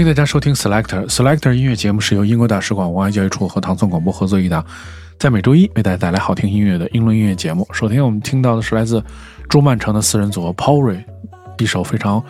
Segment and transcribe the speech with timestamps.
[0.00, 4.64] 欢迎大家收听 Selector Selector 音乐节目，是由英国大使馆文化教育处和唐宋广播合作一档，
[5.18, 7.68] 在每周一为大家带来好听音乐的英伦音乐节目。
[7.70, 9.04] 首先，我们听到的是来自
[9.46, 11.04] 朱曼城的四人组合 p o r y
[11.58, 12.24] 一首非常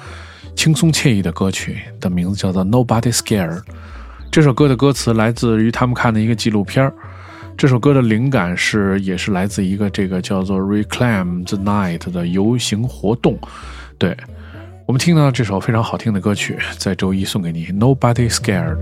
[0.56, 3.62] 轻松惬意的歌曲，的名字叫做 Nobody Scare。
[4.32, 6.92] 这首歌的歌词来自于他们看的一个纪录片儿
[7.56, 13.38] 这首歌的灵感是也是来自一个这个叫做 Reclaim the Night 的游行活动，
[13.96, 14.16] 对。
[14.90, 17.66] 我们听到这首非常好听的歌曲，在周一送给你。
[17.66, 18.76] Nobody scared。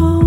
[0.00, 0.17] Oh.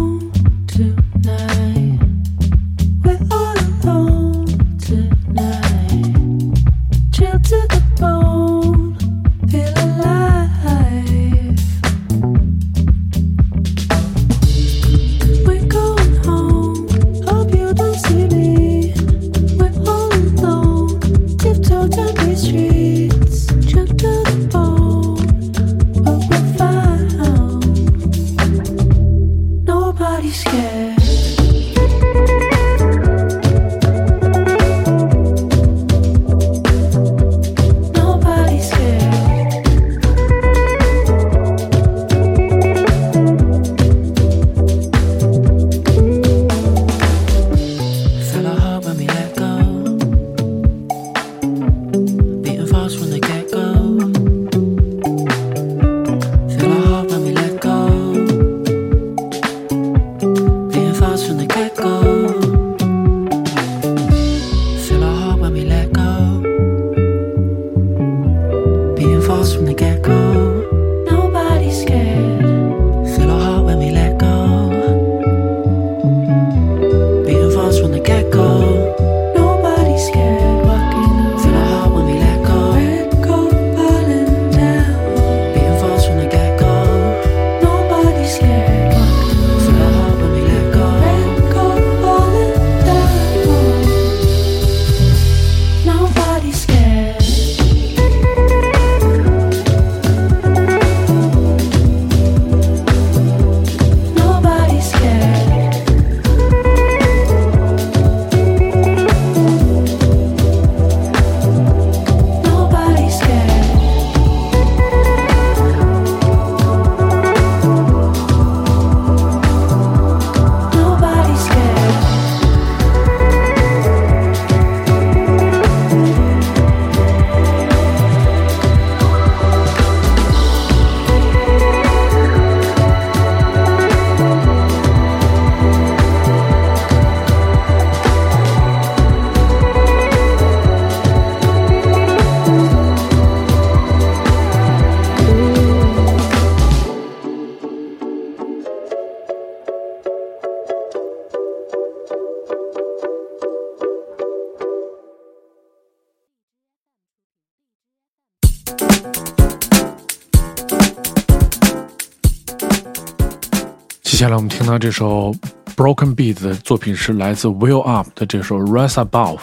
[164.04, 165.34] 接下来我们听到这首
[165.76, 169.40] Broken Beat 的作品是来自 Will Up 的这首 Rise Above，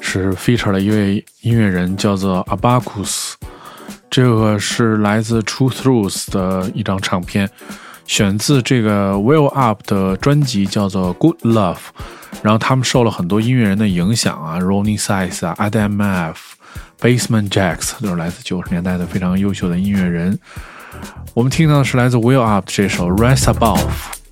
[0.00, 3.32] 是 feature 了一位音乐人叫做 Abacus，
[4.10, 7.48] 这个是来自 True Truths 的一张唱片，
[8.06, 11.78] 选自这个 Will Up 的专辑叫做 Good Love，
[12.42, 16.55] 然后他们受了很多音乐人的影响啊，Ronnie Size 啊，Adam F
[17.00, 20.38] Basement Jacks 都是来自九十年代的非常优秀的音乐人。
[21.34, 24.25] 我们听到的是来自 Will Up 这首 Rise Above。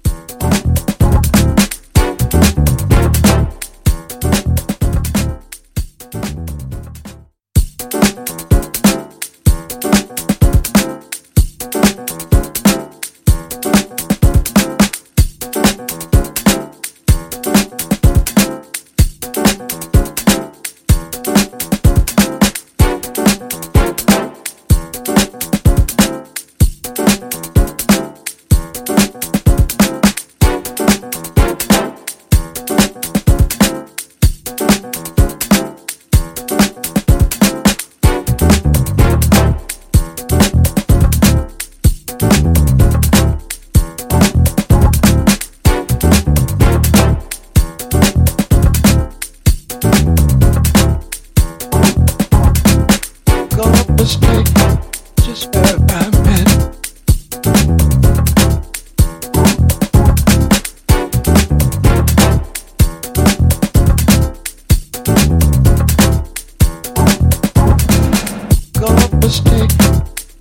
[69.25, 69.71] mistake,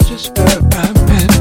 [0.06, 1.33] just where I meant.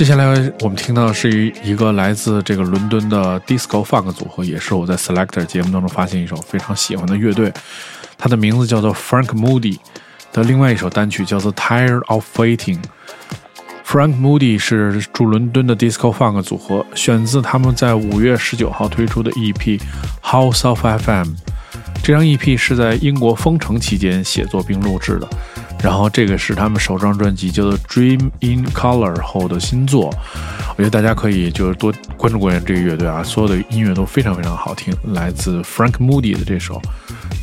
[0.00, 0.24] 接下来
[0.60, 7.52] 我们听到的是一一个来自这个伦敦的 disco funk 组合，也是我在 Selector 节目当中发现一首非常喜欢的乐队，
[8.16, 9.76] 它的名字叫做 Frank Moody
[10.32, 12.78] 的另外一首单曲叫做 Tired of Waiting。
[13.86, 19.78] Frank Moody 是驻伦敦的 disco funk 组合，选自他们在五月十九号推出的 EP
[20.22, 21.28] House of FM。
[22.02, 25.28] 这张 EP 是在英国封城期间写作并录制的。
[25.82, 30.12] 然后这个是他们首张专辑叫做《Dream in Color》后的新作，
[30.76, 36.80] 我觉得大家可以就是多关注关注这个乐队啊，所有的音乐都非常非常好听，来自 Frank Moody 的这首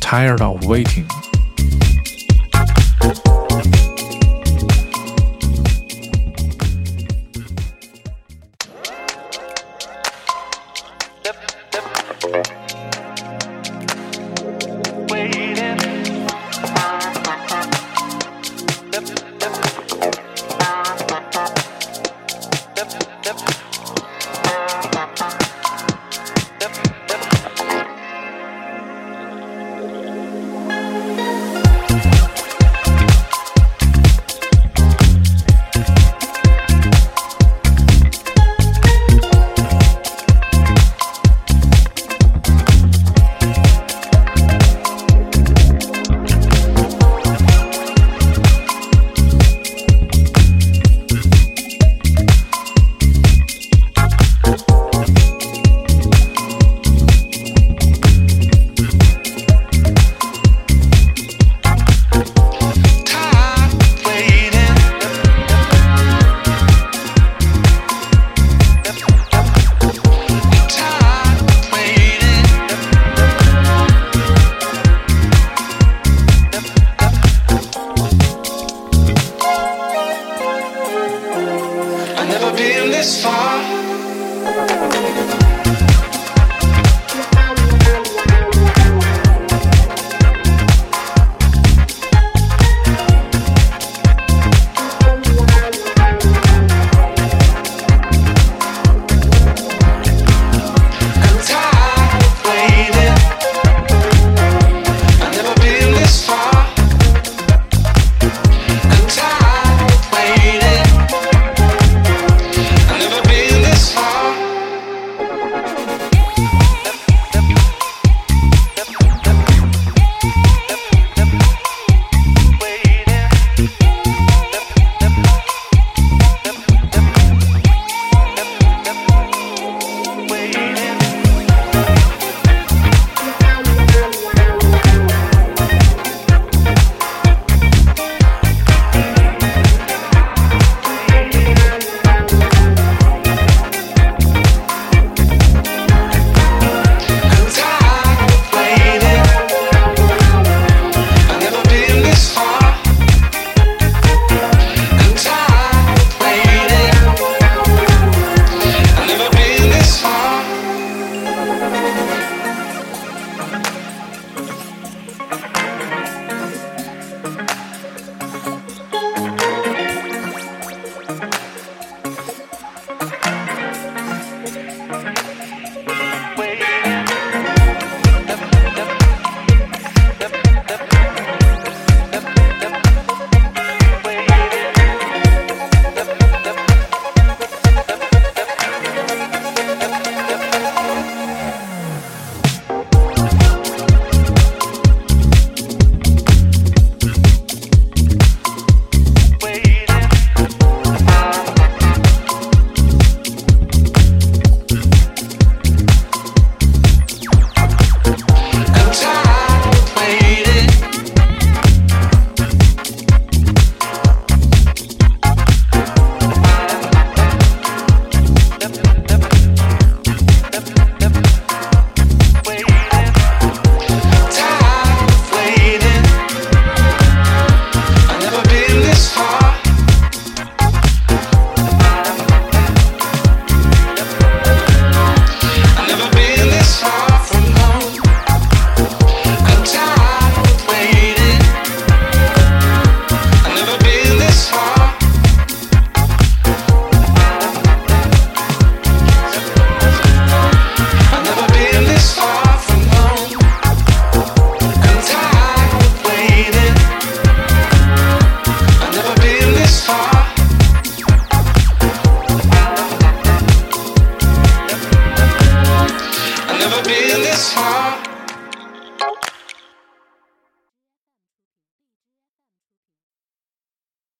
[0.00, 1.06] Tired of Waiting》。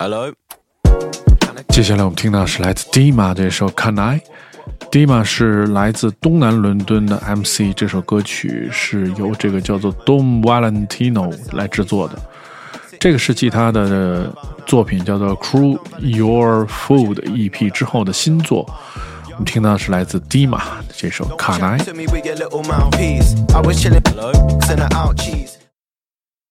[0.00, 0.32] Hello。
[1.70, 4.22] 接下来我们听到是来自 Dima 这首 Can I。
[4.92, 12.16] Dima 是来自东南伦敦的 MC，这首歌曲是由这个叫做 Dom Valentino 来制作的。
[13.00, 14.32] 这个是继他的
[14.66, 18.64] 作品叫做 Crew Your Food EP 之后的新作。
[19.32, 20.62] 我们听到是来自 Dima
[20.96, 21.78] 这首 Can I。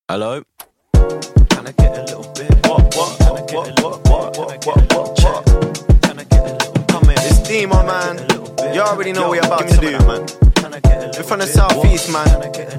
[0.10, 0.44] Hello。
[1.50, 2.57] Can
[3.00, 3.84] I get a little bit?
[3.84, 6.02] What, what, what, what, what, what, what, what, what, what?
[6.02, 6.88] Can I get a little bit?
[6.88, 7.18] Come in.
[7.20, 8.74] It's Demo, man.
[8.74, 10.47] You already know what we're about to do, man.
[10.74, 12.28] We're from the southeast, man.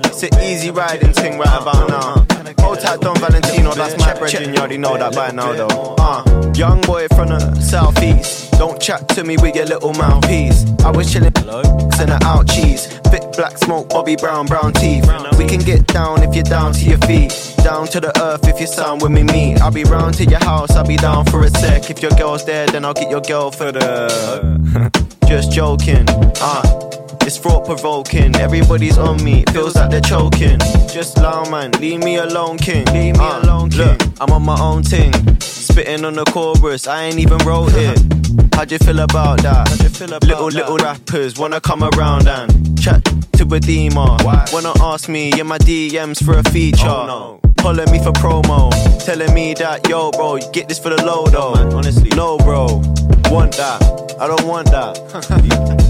[0.05, 2.27] It's an easy riding thing right about now.
[2.61, 4.53] Hold tight, Don Valentino, that's my brethren.
[4.53, 5.97] You already know that by now, though.
[5.99, 8.51] Uh, young boy from the southeast.
[8.53, 10.67] Don't chat to me with your little mouthpiece.
[10.85, 12.89] I was chilling in the out cheese.
[13.09, 15.09] Thick black smoke, Bobby Brown, brown teeth.
[15.39, 17.33] We can get down if you're down to your feet.
[17.65, 19.63] Down to the earth if you sound with me meet.
[19.63, 21.89] I'll be round to your house, I'll be down for a sec.
[21.89, 24.91] If your girl's there, then I'll get your girl for the.
[25.27, 26.05] Just joking.
[26.41, 27.08] Uh.
[27.29, 28.35] It's thought provoking.
[28.37, 30.59] Everybody's on me, feels like they're choking.
[30.89, 32.87] Just loud man, leave me alone, king.
[32.87, 33.99] Leave me uh, alone, king.
[33.99, 35.13] Look, I'm on my own thing.
[35.39, 37.99] Spitting on the chorus, I ain't even wrote it.
[38.55, 39.69] How'd you feel about that?
[39.93, 40.55] Feel about little, that?
[40.55, 44.17] little rappers wanna come around and chat to a demon.
[44.51, 46.89] Wanna ask me in my DMs for a feature.
[46.89, 47.53] Oh, no.
[47.59, 48.71] Calling me for promo,
[49.05, 51.57] telling me that, yo, bro, you get this for the low though.
[51.57, 52.81] Man, honestly, no, bro,
[53.31, 53.83] want that.
[54.19, 55.85] I don't want that.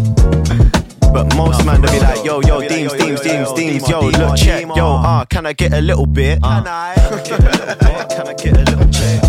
[1.18, 4.64] But most man they be like, yo, yo, Deems, Deems, Deems, Deems, yo, look, check,
[4.76, 6.40] yo, ah, can I get a little bit?
[6.40, 6.94] Can I?
[6.94, 9.22] Can I get a little check?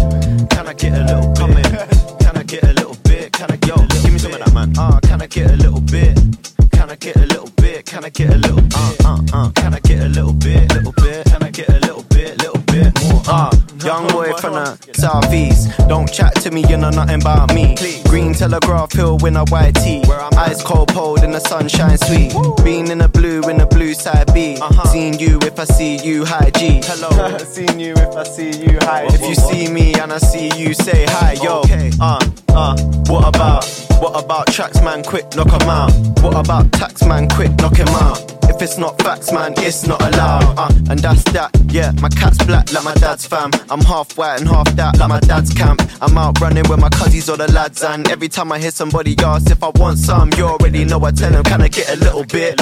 [0.51, 1.65] Can I get a little comment?
[2.19, 3.33] Can I get a little bit?
[3.33, 4.71] Can I get, yo, give me some of that, man.
[4.77, 6.15] Ah, can I get a little bit?
[6.71, 7.87] Can I get a little bit?
[7.87, 8.75] Can I get a little bit?
[8.75, 9.51] Uh, uh, uh.
[9.53, 10.71] Can I get a little bit?
[10.71, 11.25] Little bit?
[11.25, 12.37] Can I get a little bit?
[12.37, 13.23] Little bit more?
[13.25, 13.68] Ah.
[13.83, 15.69] Young boy from the southeast.
[15.87, 17.75] Don't chat to me, you know nothing about me.
[18.05, 20.03] Green Telegraph Hill in a white tee.
[20.37, 22.33] Ice cold pole in the sunshine sweet.
[22.63, 24.57] Being in the blue in the blue side B.
[24.61, 24.83] Uh-huh.
[24.89, 26.81] Seeing you if I see you, hi G.
[26.83, 27.37] Hello.
[27.39, 29.05] Seen you if I see you, hi.
[29.07, 31.61] If you see me and I see you, say hi, yo.
[31.99, 33.65] Uh, uh, what about?
[33.99, 35.03] What about tracks, man?
[35.03, 35.91] Quick, knock 'em out.
[36.21, 37.27] What about tax, man?
[37.29, 38.38] Quick, knock him out.
[38.59, 40.59] If it's not facts, man, it's not allowed.
[40.59, 41.49] Uh, and that's that.
[41.71, 43.51] Yeah, my cat's black like my dad's fam.
[43.69, 45.81] I'm half white and half that like my dad's camp.
[46.01, 49.15] I'm out running with my cousins or the lads, and every time I hear somebody
[49.19, 51.95] ask if I want some, you already know I tell them, can I get a
[52.03, 52.59] little bit?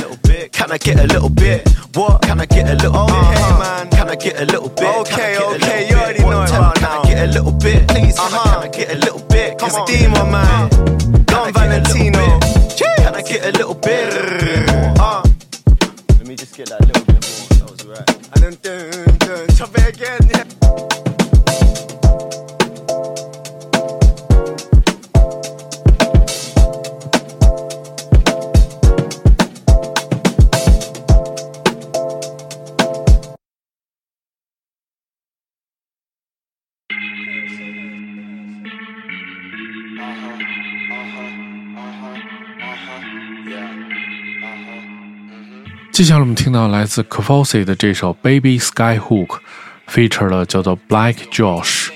[0.51, 1.67] Can I get a little bit?
[1.95, 2.21] What?
[2.21, 3.33] Can I get a little bit?
[3.33, 4.95] Hey man, can I get a little bit?
[4.97, 6.73] Okay, okay, you already know it now.
[6.73, 7.87] Can I get a little bit?
[7.87, 8.61] Please, uh-huh.
[8.61, 9.57] can I get a little bit?
[9.57, 10.69] Come on, Demon man,
[11.25, 12.39] Don Valentino.
[12.77, 14.13] Can I get a little bit?
[14.99, 15.26] Uh.
[16.37, 17.47] Just get that little bit more.
[17.57, 18.09] That was right.
[18.35, 20.26] And then dun, dun, chop it again.
[45.97, 49.25] 接下来我们听到来自 k f o s i 的这首《Baby Skyhook》
[49.89, 51.87] ，feature 了叫做 Black Josh。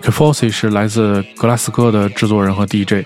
[0.00, 3.04] k f o s i 是来自格拉斯哥的制作人和 DJ，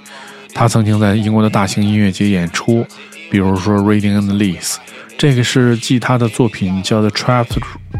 [0.54, 2.86] 他曾经在英国的大型音乐节演出，
[3.28, 4.76] 比如说 Reading and Leeds。
[5.18, 7.48] 这个是继他的作品叫做《Trap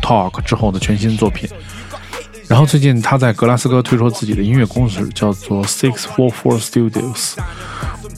[0.01, 1.51] Talk》之后的全新作品。
[2.47, 7.35] 然后最近他在格拉斯哥推出自己的音乐公司，叫做 Six Four Four Studios。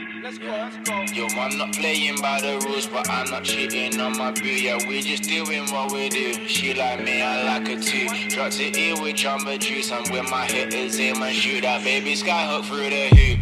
[0.00, 0.10] Sweat.
[0.10, 0.22] Yeah, yeah.
[0.22, 1.02] Let's go, let's go.
[1.14, 4.46] Yo, I'm not playing by the rules, but I'm not cheating on my boo.
[4.46, 6.32] Yeah, we just doing what we do.
[6.46, 8.08] She like me, I like her too.
[8.28, 9.92] Dropped it here with jumbo juice.
[9.92, 13.40] I'm with my hitters, aim and shoot that baby skyhook through the hoop.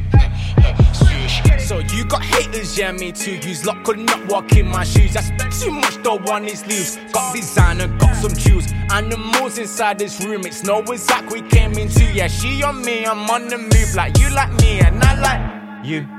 [1.60, 3.36] So you got haters, yeah, me too.
[3.42, 5.16] You's lot could not walk in my shoes.
[5.16, 6.96] I spent too much, don't want these loose.
[7.12, 8.72] Got designer, got some jewels.
[8.90, 12.04] Animals inside this room, it's no exact we came into.
[12.12, 13.94] Yeah, she on me, I'm on the move.
[13.94, 16.17] Like you like me, and I like you.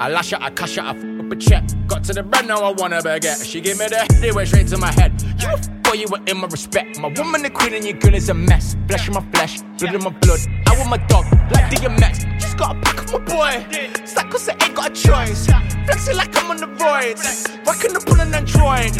[0.00, 1.64] I lash it, I cash it, I f up a check.
[1.88, 3.44] Got to the bread, now I want a baguette.
[3.44, 5.12] She gave me the head, it went straight to my head.
[5.40, 5.48] You
[5.82, 7.00] got you were in my respect.
[7.00, 8.76] My woman the queen and your girl is a mess.
[8.86, 10.38] Flesh in my flesh, blood in my blood.
[10.66, 12.40] I want my dog, like DMX.
[12.40, 13.66] Just gotta pack up my boy.
[14.14, 15.46] Like cause I ain't got a choice.
[15.46, 17.66] Flexing like I'm on the roids.
[17.66, 18.94] Rocking up on an android.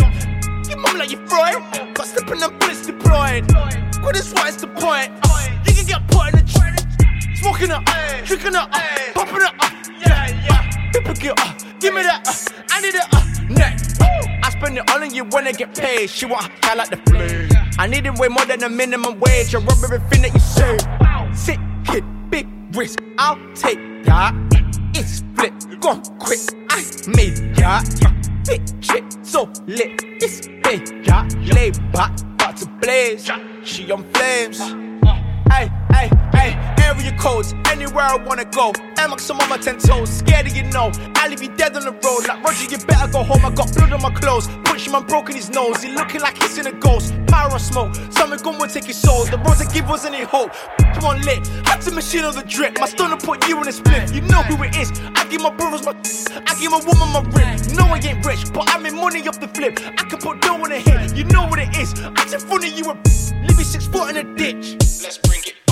[0.68, 1.62] Your mom like you Freud.
[1.94, 3.44] Got slipping and bullets deployed.
[4.02, 5.12] What is what is the point?
[5.64, 7.36] You can get put in the tree.
[7.36, 7.82] Smoking uh,
[8.24, 8.66] drinking uh,
[9.14, 9.52] popping uh,
[10.00, 10.67] yeah, yeah.
[10.92, 13.80] Get, uh, give me that, uh, I need it, uh, neck.
[14.44, 16.08] I spend it all on you when I get paid.
[16.08, 17.48] She want high like the flame.
[17.78, 19.54] I need it way more than a minimum wage.
[19.54, 20.78] I rub everything that you say.
[21.34, 22.46] Sick kid, big
[22.76, 23.00] risk.
[23.18, 24.34] I'll take that.
[24.94, 26.40] It's flip, gone quick.
[26.70, 27.84] I made that.
[28.46, 30.02] Big chick, so lit.
[30.22, 31.28] It's big, yeah.
[31.52, 33.28] Lay back, about to blaze.
[33.64, 34.60] She on flames.
[35.50, 38.72] Hey, hey, hey, area codes, anywhere I wanna go.
[38.96, 40.90] Amex, I'm on my ten toes, scared of you know.
[41.16, 43.44] I leave you dead on the road, like Roger, you better go home.
[43.44, 44.48] I got blood on my clothes.
[44.64, 47.14] Punch man broken his nose, he looking like he's in a ghost.
[47.26, 49.24] Pyro smoke, something gun will take his soul.
[49.24, 50.52] The roads I give us any hope.
[50.94, 52.78] Come on, lit, had to machine on the drip.
[52.80, 54.90] My stunner put you in a split, you know who it is.
[55.14, 55.94] I give my brothers my,
[56.46, 57.60] I give my woman my rip.
[57.74, 59.78] No, I ain't rich, but I make money off the flip.
[59.82, 61.94] I can put dough in a hit, you know what it is.
[62.00, 62.94] I'm in front of you, a
[63.46, 64.76] leave you six foot in a ditch.
[65.02, 65.67] Let's bring it.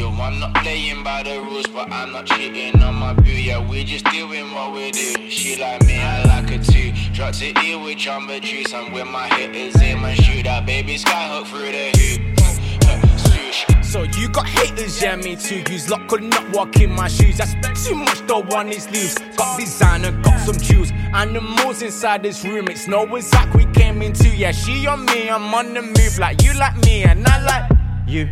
[0.00, 3.30] Yo, I'm not playing by the rules, but I'm not cheating on my boo.
[3.30, 5.28] Yeah, we just doing what we do.
[5.28, 6.92] She like me, I like her too.
[7.12, 8.72] Drop to ear with jumbo juice.
[8.72, 13.84] I'm with my hitters, aim and shoot that baby skyhook through the hoop.
[13.84, 15.62] So you got haters, yeah, me too.
[15.70, 17.38] Use luck could not walk in my shoes.
[17.38, 19.18] I spent too much, don't want these leaves.
[19.36, 20.90] Got designer, got some juice.
[21.12, 24.30] Animals inside this room, it's no exact we came into.
[24.30, 26.18] Yeah, she on me, I'm on the move.
[26.18, 28.30] Like you like me, and I like you.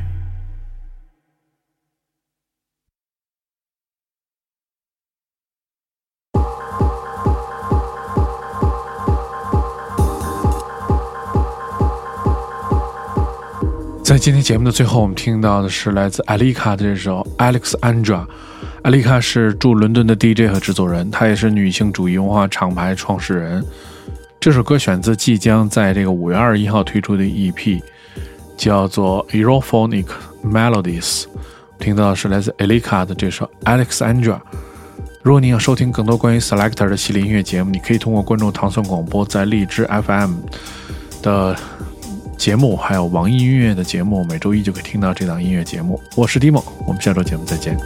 [14.19, 18.03] 在今天节目的最后，我们听到的是来自艾丽卡的这首《Alexandra》。
[18.83, 23.65] 艾丽卡是驻伦敦的 DJ 和制作人，她也是女性主义文化厂牌创始人。
[24.41, 27.81] 这首歌选自即将在这个五月二十一号推出的 EP，
[28.57, 30.07] 叫做《Europhonic
[30.45, 31.23] Melodies》。
[31.79, 34.35] 听到的是来自艾丽卡的这首《Alexandra》。
[35.23, 40.39] 如果你想收听更多关于 Selector 的系列音乐节目，你可以通过关注唐宋广播在荔枝 FM
[41.23, 41.57] 的。
[42.39, 46.01] 节目还有网易音乐的节目，每周一就可以听到这档音乐节目。
[46.15, 47.77] 我是 Dimo，我们下周节目再见。